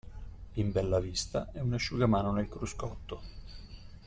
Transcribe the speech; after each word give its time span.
In 0.53 0.71
bella 0.71 0.97
vista 0.99 1.51
e 1.53 1.59
un 1.61 1.73
asciugamano 1.73 2.31
nel 2.31 2.49
cruscotto. 2.49 3.21